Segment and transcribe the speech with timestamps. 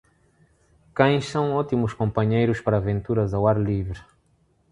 [0.95, 3.99] Cães são ótimos companheiros para aventuras ao ar livre.